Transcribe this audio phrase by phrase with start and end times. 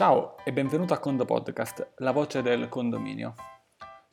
[0.00, 3.34] Ciao e benvenuto a Condo Podcast, la voce del condominio.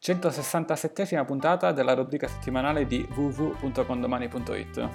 [0.01, 4.89] 167esima puntata della rubrica settimanale di www.condomani.it.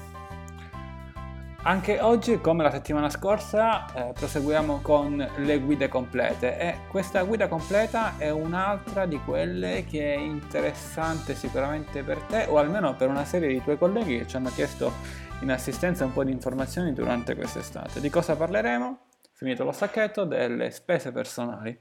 [1.63, 7.49] Anche oggi, come la settimana scorsa, eh, proseguiamo con le guide complete e questa guida
[7.49, 13.25] completa è un'altra di quelle che è interessante sicuramente per te o almeno per una
[13.25, 14.93] serie di tuoi colleghi che ci hanno chiesto
[15.41, 17.99] in assistenza un po' di informazioni durante quest'estate.
[17.99, 18.99] Di cosa parleremo?
[19.43, 21.79] Finito lo sacchetto, delle spese personali.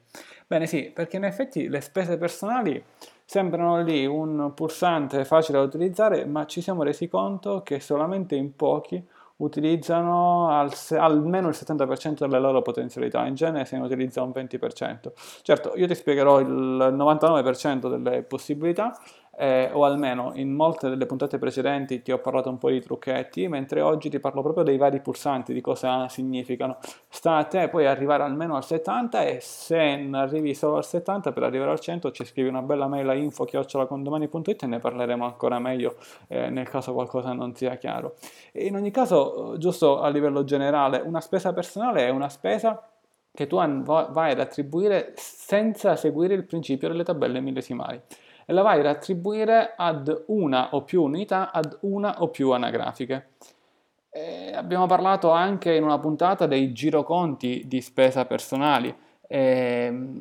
[0.47, 2.83] Bene sì, perché in effetti le spese personali
[3.23, 8.55] sembrano lì un pulsante facile da utilizzare, ma ci siamo resi conto che solamente in
[8.55, 9.01] pochi
[9.37, 15.11] utilizzano al, almeno il 70% delle loro potenzialità, in genere se ne utilizza un 20%.
[15.41, 18.97] Certo, io ti spiegherò il 99% delle possibilità,
[19.37, 23.47] eh, o almeno in molte delle puntate precedenti ti ho parlato un po' di trucchetti,
[23.47, 26.77] mentre oggi ti parlo proprio dei vari pulsanti, di cosa significano.
[27.07, 31.31] Sta a te poi arrivare almeno al 70 e se non arrivi solo al 70
[31.31, 35.59] per arrivare al 100 ci scrivi una bella mail a info-condomani.it e ne parleremo ancora
[35.59, 35.95] meglio
[36.27, 38.15] eh, nel caso qualcosa non sia chiaro.
[38.51, 42.85] E in ogni caso, giusto a livello generale, una spesa personale è una spesa
[43.33, 48.01] che tu vai ad attribuire senza seguire il principio delle tabelle millesimali
[48.51, 53.29] e la vai ad attribuire ad una o più unità, ad una o più anagrafiche.
[54.09, 58.93] E abbiamo parlato anche in una puntata dei giroconti di spesa personali.
[59.25, 60.11] E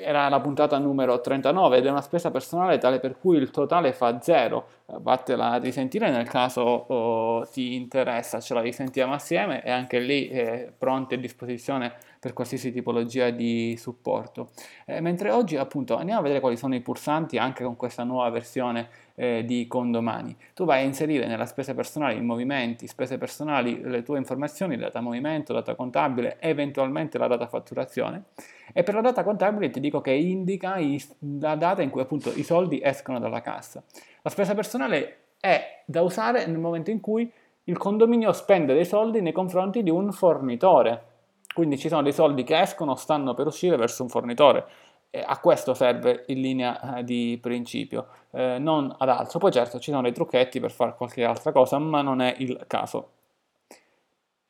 [0.00, 3.92] era la puntata numero 39 ed è una spesa personale tale per cui il totale
[3.92, 4.66] fa zero.
[5.00, 10.28] Vattela a risentire nel caso oh, ti interessa, ce la risentiamo assieme e anche lì
[10.28, 14.50] è pronta a disposizione per qualsiasi tipologia di supporto.
[14.84, 18.30] Eh, mentre oggi appunto andiamo a vedere quali sono i pulsanti anche con questa nuova
[18.30, 20.36] versione eh, di condomani.
[20.54, 25.00] Tu vai a inserire nella spesa personale i movimenti, spese personali, le tue informazioni, data
[25.00, 28.24] movimento, data contabile, eventualmente la data fatturazione
[28.72, 31.02] e per la data contabile ti dico che indica i,
[31.40, 33.82] la data in cui appunto i soldi escono dalla cassa.
[34.22, 37.30] La spesa personale è da usare nel momento in cui
[37.64, 41.10] il condominio spende dei soldi nei confronti di un fornitore.
[41.52, 44.66] Quindi ci sono dei soldi che escono, stanno per uscire verso un fornitore.
[45.10, 49.38] E a questo serve in linea eh, di principio, eh, non ad altro.
[49.38, 52.64] Poi certo ci sono dei trucchetti per fare qualche altra cosa, ma non è il
[52.66, 53.10] caso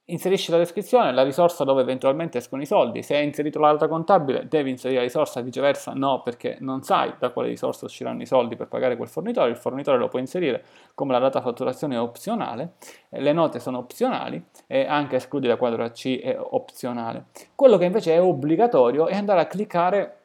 [0.07, 3.05] Inserisci la descrizione, la risorsa dove eventualmente escono i soldi.
[3.05, 7.31] Se hai inserito l'alta contabile, devi inserire la risorsa, viceversa no, perché non sai da
[7.31, 9.51] quale risorsa usciranno i soldi per pagare quel fornitore.
[9.51, 10.65] Il fornitore lo può inserire
[10.95, 12.73] come la data fatturazione è opzionale,
[13.11, 17.27] le note sono opzionali e anche escludere quadro AC è opzionale.
[17.55, 20.17] Quello che invece è obbligatorio è andare a cliccare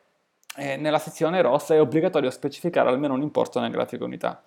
[0.55, 4.41] eh, nella sezione rossa, è obbligatorio specificare almeno un importo nel grafico unità.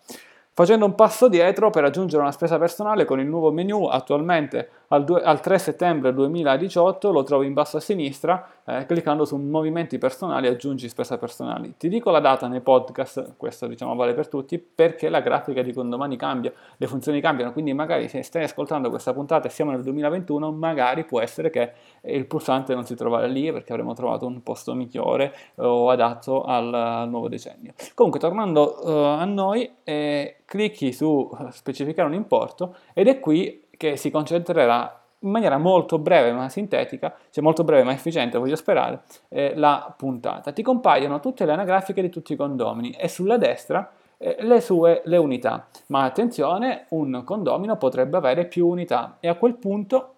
[0.60, 5.04] Facendo un passo dietro per aggiungere una spesa personale con il nuovo menu attualmente al,
[5.04, 8.46] 2, al 3 settembre 2018 lo trovi in basso a sinistra
[8.78, 11.74] eh, cliccando su movimenti personali aggiungi spesa personali.
[11.76, 15.72] Ti dico la data nei podcast, questo diciamo vale per tutti, perché la grafica di
[15.72, 19.82] condomani cambia, le funzioni cambiano, quindi magari se stai ascoltando questa puntata e siamo nel
[19.82, 21.72] 2021, magari può essere che
[22.02, 26.72] il pulsante non si trova lì perché avremo trovato un posto migliore o adatto al,
[26.72, 27.72] al nuovo decennio.
[27.94, 33.96] Comunque tornando uh, a noi, eh, clicchi su specificare un importo ed è qui che
[33.96, 39.02] si concentrerà in maniera molto breve ma sintetica, cioè molto breve ma efficiente, voglio sperare,
[39.28, 40.52] eh, la puntata.
[40.52, 45.02] Ti compaiono tutte le anagrafiche di tutti i condomini e sulla destra eh, le sue
[45.04, 45.66] le unità.
[45.86, 50.14] Ma attenzione, un condomino potrebbe avere più unità e a quel punto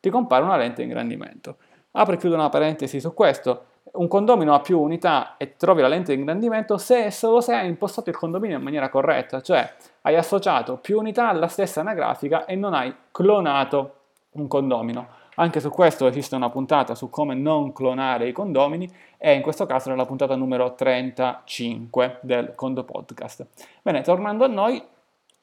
[0.00, 1.56] ti compare una lente ingrandimento.
[1.92, 3.66] Apro e chiudo una parentesi su questo.
[3.92, 7.54] Un condomino ha più unità e trovi la lente di ingrandimento se e solo se
[7.54, 9.72] hai impostato il condominio in maniera corretta, cioè
[10.02, 14.03] hai associato più unità alla stessa anagrafica e non hai clonato
[14.34, 15.22] un condomino.
[15.36, 19.66] Anche su questo esiste una puntata su come non clonare i condomini e in questo
[19.66, 23.46] caso è la puntata numero 35 del Condo Podcast.
[23.82, 24.80] Bene, tornando a noi,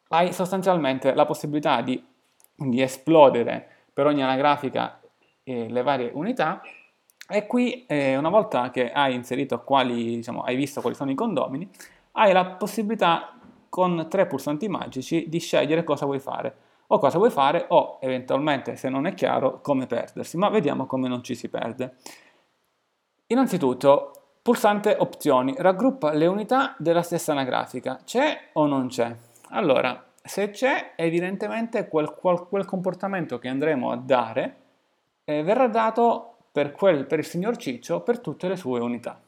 [0.10, 2.02] hai sostanzialmente la possibilità di,
[2.56, 5.02] di esplodere per ogni anagrafica
[5.44, 6.62] eh, le varie unità
[7.28, 11.16] e qui eh, una volta che hai inserito quali, diciamo, hai visto quali sono i
[11.16, 11.70] condomini,
[12.14, 13.34] hai la possibilità
[13.68, 16.56] con tre pulsanti magici di scegliere cosa vuoi fare
[16.94, 21.08] o cosa vuoi fare o eventualmente se non è chiaro come perdersi, ma vediamo come
[21.08, 21.96] non ci si perde.
[23.28, 24.12] Innanzitutto,
[24.42, 29.16] pulsante opzioni, raggruppa le unità della stessa anagrafica, c'è o non c'è?
[29.50, 34.56] Allora, se c'è, evidentemente quel, quel, quel comportamento che andremo a dare
[35.24, 39.20] eh, verrà dato per, quel, per il signor Ciccio per tutte le sue unità.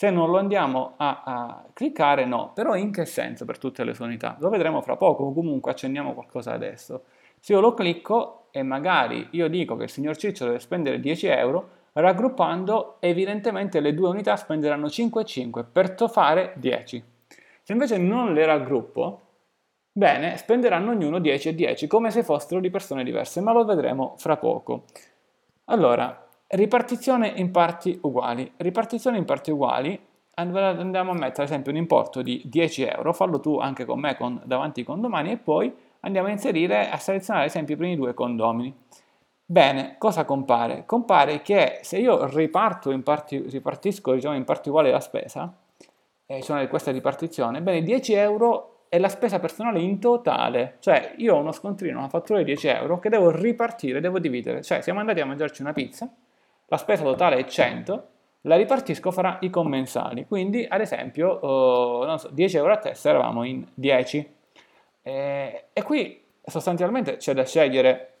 [0.00, 2.52] Se non lo andiamo a, a, cliccare, no.
[2.54, 4.34] Però in che senso per tutte le sue unità?
[4.40, 7.02] Lo vedremo fra poco, comunque accendiamo qualcosa adesso.
[7.38, 11.26] Se io lo clicco e magari io dico che il signor Ciccio deve spendere 10
[11.26, 17.04] euro, raggruppando evidentemente le due unità spenderanno 5 e 5 per fare 10.
[17.60, 19.20] Se invece non le raggruppo,
[19.92, 24.14] bene, spenderanno ognuno 10 e 10 come se fossero di persone diverse, ma lo vedremo
[24.16, 24.84] fra poco.
[25.66, 28.50] Allora, ripartizione in parti uguali.
[28.56, 29.98] Ripartizione in parti uguali
[30.34, 34.16] andiamo a mettere ad esempio un importo di 10 euro, fallo tu anche con me
[34.16, 37.96] con, davanti ai condomani e poi andiamo a inserire, a selezionare ad esempio i primi
[37.96, 38.74] due condomini.
[39.44, 40.84] Bene, cosa compare?
[40.86, 42.16] Compare che se io
[42.50, 42.90] parti,
[43.48, 45.52] ripartisco diciamo, in parti uguali la spesa,
[46.24, 51.34] e sono questa ripartizione, bene, 10 euro è la spesa personale in totale, cioè io
[51.34, 55.00] ho uno scontrino, una fattura di 10 euro che devo ripartire, devo dividere, cioè siamo
[55.00, 56.08] andati a mangiarci una pizza,
[56.70, 58.08] la spesa totale è 100,
[58.42, 63.42] la ripartisco fra i commensali, quindi ad esempio, oh, so, 10 euro a testa eravamo
[63.42, 64.34] in 10,
[65.02, 68.12] e, e qui sostanzialmente c'è da scegliere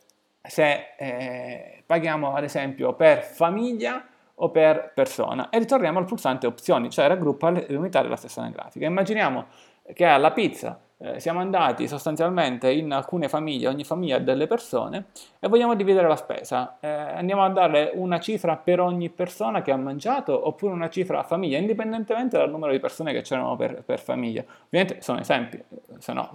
[0.42, 4.04] se eh, paghiamo ad esempio per famiglia
[4.34, 5.48] o per persona.
[5.48, 8.84] E ritorniamo al pulsante opzioni, cioè raggruppa le unità della stessa anagrafica.
[8.84, 9.46] Immaginiamo
[9.92, 15.06] che alla pizza eh, siamo andati sostanzialmente in alcune famiglie, ogni famiglia ha delle persone
[15.38, 16.76] e vogliamo dividere la spesa.
[16.80, 21.20] Eh, andiamo a dare una cifra per ogni persona che ha mangiato oppure una cifra
[21.20, 24.44] a famiglia, indipendentemente dal numero di persone che c'erano per, per famiglia.
[24.66, 25.62] Ovviamente sono esempi,
[25.98, 26.30] se no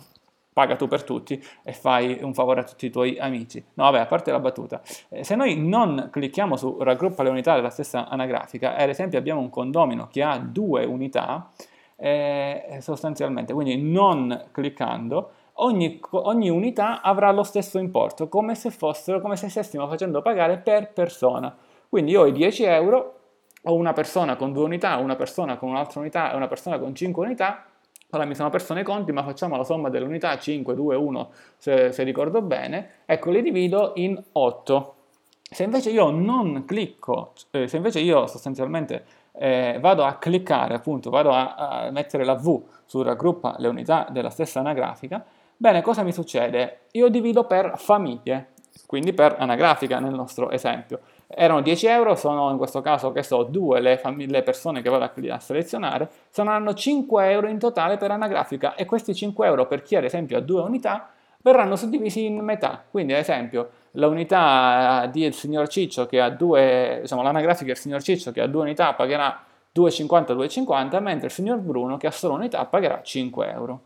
[0.56, 3.62] paga tu per tutti e fai un favore a tutti i tuoi amici.
[3.74, 4.82] No, vabbè, a parte la battuta.
[5.10, 9.20] Eh, se noi non clicchiamo su raggruppa le unità della stessa anagrafica, e ad esempio
[9.20, 11.52] abbiamo un condomino che ha due unità,
[11.96, 19.22] eh, sostanzialmente, quindi non cliccando, ogni, ogni, unità avrà lo stesso importo, come se fossero,
[19.22, 21.56] come se stessimo facendo pagare per persona.
[21.88, 23.20] Quindi io ho i 10 euro,
[23.64, 26.94] ho una persona con due unità, una persona con un'altra unità e una persona con
[26.94, 27.66] 5 unità,
[28.12, 31.32] Ora mi sono perso nei conti, ma facciamo la somma delle unità 5, 2, 1,
[31.58, 33.02] se, se ricordo bene.
[33.06, 34.96] Ecco, li divido in 8.
[35.42, 39.06] Se invece io non clicco, eh, se invece io sostanzialmente
[39.38, 44.08] eh, vado a cliccare, appunto, vado a, a, mettere la V su raggruppa le unità
[44.10, 45.24] della stessa anagrafica,
[45.56, 46.82] bene, cosa mi succede?
[46.92, 48.54] Io divido per famiglie,
[48.86, 51.00] quindi per anagrafica nel nostro esempio.
[51.28, 54.90] Erano 10 euro, sono in questo caso che so due le, famig- le persone che
[54.90, 59.66] vado a, a, selezionare, saranno 5 euro in totale per anagrafica e questi 5 euro
[59.68, 61.10] per chi ad esempio ha due unità
[61.42, 67.22] verranno suddivisi in metà, quindi ad esempio l'unità del signor Ciccio che ha due, diciamo
[67.22, 69.44] l'anagrafica del signor Ciccio che ha due unità pagherà
[69.76, 73.82] 2,50 2,50 mentre il signor Bruno che ha solo unità pagherà 5 euro.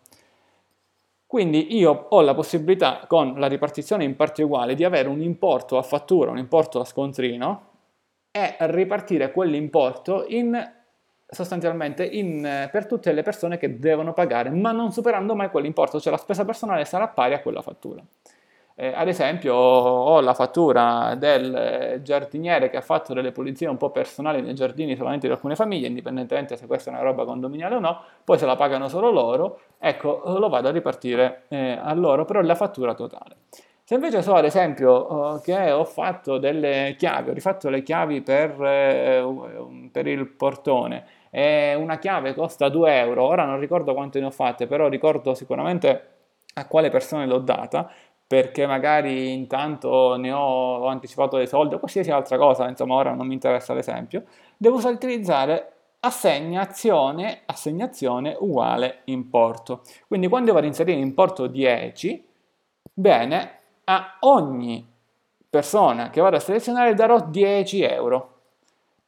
[1.25, 5.77] Quindi io ho la possibilità con la ripartizione in parti uguali di avere un importo
[5.77, 7.67] a fattura, un importo a scontrino
[8.31, 10.59] e ripartire quell'importo in,
[11.27, 16.11] sostanzialmente in, per tutte le persone che devono pagare, ma non superando mai quell'importo, cioè
[16.11, 18.03] la spesa personale sarà pari a quella fattura.
[18.81, 23.89] Eh, ad esempio ho la fattura del giardiniere che ha fatto delle pulizie un po'
[23.89, 27.79] personali nei giardini solamente di alcune famiglie, indipendentemente se questa è una roba condominiale o
[27.79, 32.23] no, poi se la pagano solo loro, ecco, lo vado a ripartire eh, a loro,
[32.23, 33.35] però la fattura totale.
[33.83, 38.21] Se invece so ad esempio eh, che ho fatto delle chiavi, ho rifatto le chiavi
[38.21, 44.21] per, eh, per il portone e una chiave costa 2 euro, ora non ricordo quante
[44.21, 46.13] ne ho fatte, però ricordo sicuramente
[46.59, 47.89] a quale persona l'ho data,
[48.29, 53.15] perché magari intanto ne ho, ho anticipato dei soldi o qualsiasi altra cosa, insomma ora
[53.15, 55.71] non mi interessa l'esempio, devo utilizzare
[56.01, 59.81] assegnazione, assegnazione uguale importo.
[60.07, 62.23] Quindi quando vado ad inserire importo 10,
[62.93, 64.87] bene, a ogni
[65.49, 68.33] persona che vado a selezionare darò 10 euro.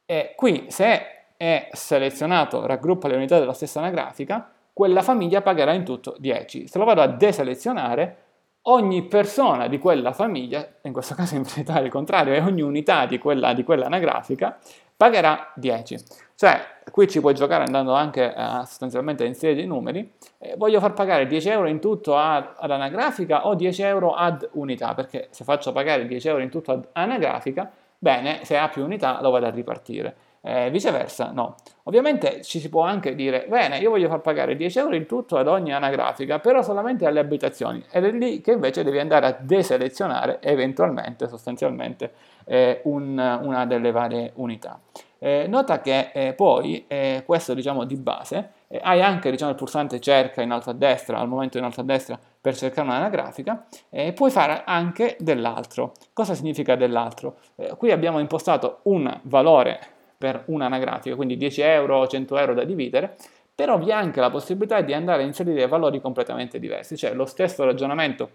[0.04, 5.84] E qui se è selezionato raggruppa le unità della stessa anagrafica, quella famiglia pagherà in
[5.84, 6.66] tutto 10.
[6.66, 8.21] Se lo vado a deselezionare,
[8.62, 12.62] ogni persona di quella famiglia, in questo caso in realtà è il contrario, è ogni
[12.62, 14.58] unità di quella, di quella anagrafica,
[14.96, 15.98] pagherà 10.
[16.36, 20.80] Cioè, qui ci puoi giocare andando anche a, sostanzialmente a inserire dei numeri, eh, voglio
[20.80, 25.28] far pagare 10 euro in tutto ad, ad anagrafica o 10 euro ad unità, perché
[25.30, 29.30] se faccio pagare 10 euro in tutto ad anagrafica, bene, se ha più unità lo
[29.30, 31.54] vado a ripartire eh, viceversa no.
[31.84, 35.36] Ovviamente ci si può anche dire, bene, io voglio far pagare 10 euro in tutto
[35.36, 39.36] ad ogni anagrafica, però solamente alle abitazioni, ed è lì che invece devi andare a
[39.38, 42.12] deselezionare eventualmente, sostanzialmente,
[42.44, 44.78] eh, un, una delle varie unità.
[45.18, 49.56] Eh, nota che eh, poi, eh, questo diciamo di base, eh, hai anche diciamo, il
[49.56, 53.66] pulsante cerca in alto a destra, al momento in alto a destra per cercare un'anagrafica,
[53.88, 55.92] e puoi fare anche dell'altro.
[56.12, 57.36] Cosa significa dell'altro?
[57.54, 59.78] Eh, qui abbiamo impostato un valore
[60.22, 63.16] per un'anagrafica, quindi 10 euro o 100 euro da dividere,
[63.52, 67.26] però vi è anche la possibilità di andare a inserire valori completamente diversi, cioè lo
[67.26, 68.30] stesso ragionamento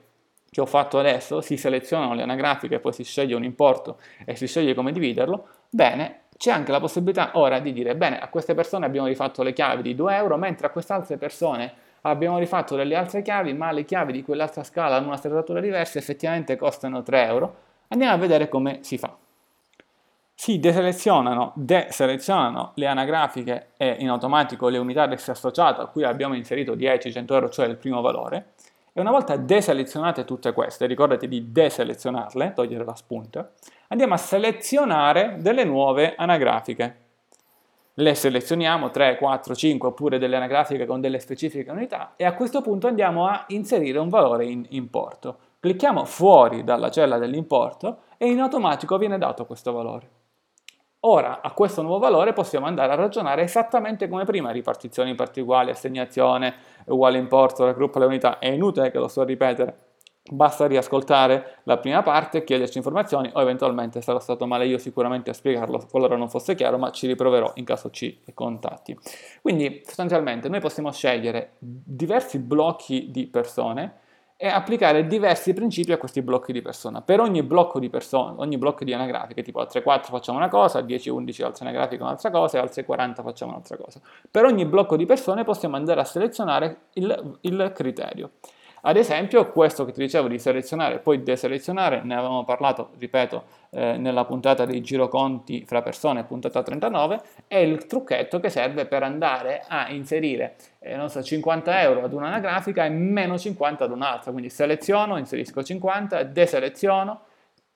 [0.49, 4.35] che ho fatto adesso, si selezionano le anagrafiche e poi si sceglie un importo e
[4.35, 8.53] si sceglie come dividerlo, bene, c'è anche la possibilità ora di dire, bene, a queste
[8.53, 12.75] persone abbiamo rifatto le chiavi di 2 euro, mentre a queste altre persone abbiamo rifatto
[12.75, 17.01] delle altre chiavi, ma le chiavi di quell'altra scala hanno una serratura diversa, effettivamente costano
[17.01, 17.55] 3 euro.
[17.87, 19.15] Andiamo a vedere come si fa.
[20.39, 26.35] Si deselezionano, deselezionano le anagrafiche e in automatico le unità d'esse associato a cui abbiamo
[26.35, 28.53] inserito 10, 100 euro, cioè il primo valore,
[28.93, 33.49] e una volta deselezionate tutte queste, ricordate di deselezionarle, togliere la spunta,
[33.87, 37.05] andiamo a selezionare delle nuove anagrafiche
[37.95, 42.61] le selezioniamo 3, 4, 5 oppure delle anagrafiche con delle specifiche unità e a questo
[42.61, 45.39] punto andiamo a inserire un valore in importo.
[45.59, 50.16] Clicchiamo fuori dalla cella dell'importo e in automatico viene dato questo valore.
[51.09, 55.71] Ora a questo nuovo valore possiamo andare a ragionare esattamente come prima, ripartizioni parti uguali,
[55.71, 56.53] assegnazione,
[56.87, 59.87] uguale importo, raggruppa le unità, è inutile che lo sto a ripetere
[60.29, 65.33] Basta riascoltare la prima parte, chiederci informazioni o eventualmente sarò stato male io sicuramente a
[65.33, 68.97] spiegarlo qualora non fosse chiaro, ma ci riproverò in caso ci contatti.
[69.41, 73.99] Quindi sostanzialmente noi possiamo scegliere diversi blocchi di persone
[74.39, 77.01] e applicare diversi principi a questi blocchi di persona.
[77.01, 80.79] Per ogni blocco di persone, ogni blocco di anagrafiche, tipo altre 4 facciamo una cosa,
[80.79, 83.99] 10-11 altre anagrafiche un'altra cosa e altre 40 facciamo un'altra cosa.
[84.29, 88.33] Per ogni blocco di persone possiamo andare a selezionare il, il criterio.
[88.81, 93.43] Ad esempio questo che ti dicevo di selezionare e poi deselezionare, ne avevamo parlato, ripeto,
[93.71, 99.03] eh, nella puntata dei giroconti fra persone, puntata 39, è il trucchetto che serve per
[99.03, 104.49] andare a inserire, eh, so, 50 euro ad un'anagrafica e meno 50 ad un'altra, quindi
[104.49, 107.21] seleziono, inserisco 50, deseleziono,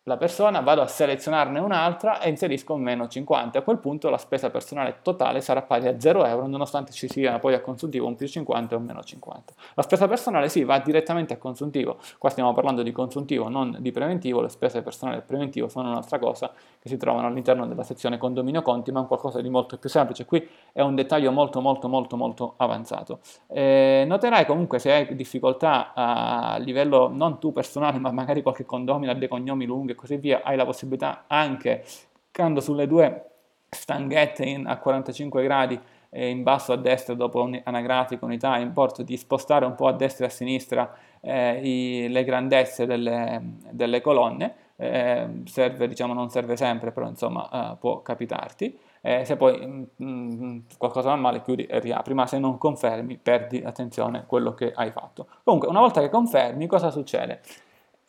[0.05, 3.60] la persona, vado a selezionarne un'altra e inserisco un meno 50.
[3.60, 7.38] A quel punto la spesa personale totale sarà pari a 0 euro, nonostante ci sia
[7.38, 9.53] poi a consuntivo un più 50 e un meno 50.
[9.75, 12.00] La spesa personale sì, va direttamente a consuntivo.
[12.17, 14.41] Qua stiamo parlando di consuntivo, non di preventivo.
[14.41, 18.63] Le spese personali e preventivo sono un'altra cosa che si trovano all'interno della sezione condominio
[18.63, 20.25] conti, ma è un qualcosa di molto più semplice.
[20.25, 23.20] Qui è un dettaglio molto molto molto molto avanzato.
[23.48, 29.12] Eh, noterai comunque se hai difficoltà a livello non tu personale, ma magari qualche condomino
[29.12, 31.83] ha dei cognomi lunghi e così via, hai la possibilità anche,
[32.31, 33.25] cliccando sulle due
[33.69, 35.79] stanghette in, a 45 gradi
[36.10, 40.25] eh, in basso a destra dopo anagrafica, unità, import, di spostare un po' a destra
[40.25, 46.57] e a sinistra eh, i, le grandezze delle, delle colonne, eh, serve, diciamo, non serve
[46.57, 48.77] sempre, però insomma eh, può capitarti.
[49.03, 52.57] Eh, se poi mh, mm, mm, qualcosa va male chiudi e riapri, ma se non
[52.57, 55.27] confermi perdi attenzione quello che hai fatto.
[55.43, 57.41] Comunque una volta che confermi cosa succede?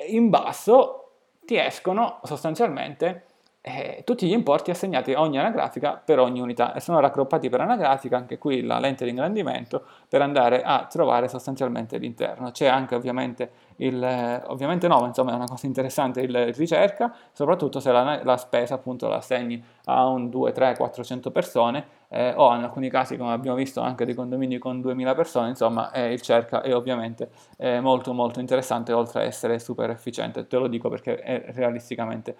[0.08, 1.01] In basso
[1.44, 3.26] ti escono sostanzialmente
[3.64, 7.60] eh, tutti gli importi assegnati a ogni anagrafica per ogni unità e sono raggruppati per
[7.60, 12.50] anagrafica, anche qui la lente di ingrandimento per andare a trovare sostanzialmente l'interno.
[12.50, 17.14] C'è anche ovviamente il, eh, ovviamente no, ma insomma è una cosa interessante il ricerca,
[17.32, 22.34] soprattutto se la, la spesa appunto la assegni a un 2, 3, 400 persone eh,
[22.36, 26.12] o in alcuni casi come abbiamo visto anche dei condomini con 2000 persone, insomma eh,
[26.12, 30.68] il cerca è ovviamente eh, molto molto interessante oltre a essere super efficiente, te lo
[30.68, 32.36] dico perché è realisticamente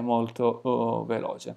[0.00, 1.56] molto oh, veloce.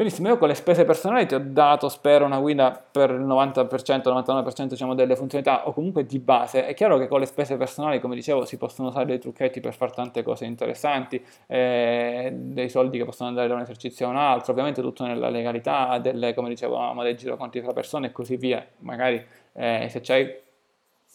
[0.00, 3.68] Benissimo, io con le spese personali ti ho dato, spero, una guida per il 90%,
[3.68, 6.64] 99% diciamo, delle funzionalità o comunque di base.
[6.64, 9.74] È chiaro che con le spese personali, come dicevo, si possono usare dei trucchetti per
[9.74, 14.16] fare tante cose interessanti, eh, dei soldi che possono andare da un esercizio a un
[14.16, 18.66] altro, ovviamente tutto nella legalità, delle, come dicevamo, dei giroconti tra persone e così via.
[18.78, 20.34] Magari eh, se c'hai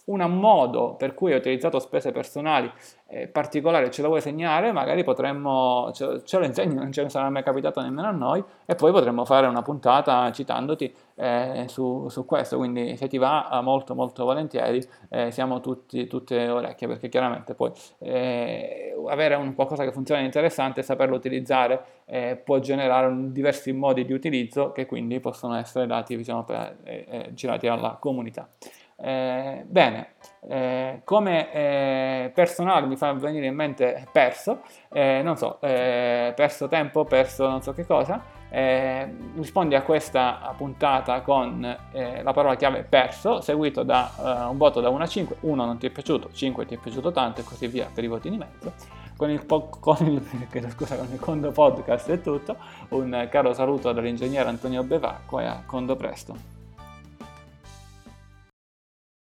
[0.05, 2.71] un modo per cui hai utilizzato spese personali
[3.07, 7.09] eh, particolare ce lo vuoi segnare, magari potremmo, ce, ce, lo insegni, non ce ne
[7.09, 12.07] sarà mai capitato nemmeno a noi, e poi potremmo fare una puntata citandoti eh, su,
[12.09, 16.87] su, questo, quindi se ti va eh, molto molto volentieri eh, siamo tutti, tutte orecchie,
[16.87, 22.57] perché chiaramente poi eh, avere un qualcosa che funziona interessante e saperlo utilizzare eh, può
[22.59, 27.97] generare un, diversi modi di utilizzo che quindi possono essere dati, diciamo, per, girati alla
[27.99, 28.49] comunità.
[28.97, 30.13] Eh, bene,
[30.47, 34.61] eh, come eh, personale mi fa venire in mente perso,
[34.91, 40.53] eh, non so, eh, perso tempo, perso non so che cosa, eh, rispondi a questa
[40.55, 45.65] puntata con la parola chiave perso, seguito da un voto da 1 a 5, 1
[45.65, 48.29] non ti è piaciuto, 5 ti è piaciuto tanto e così via per i voti
[48.29, 48.71] di mezzo.
[49.17, 50.21] Con il, po- con il,
[50.71, 52.57] scusa, con il Condo Podcast è tutto,
[52.89, 56.54] un caro saluto dall'ingegnere Antonio Bevacqua e a Condo Presto.